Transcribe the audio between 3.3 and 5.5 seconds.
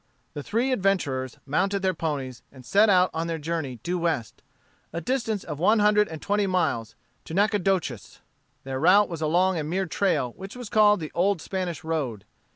journey due west, a distance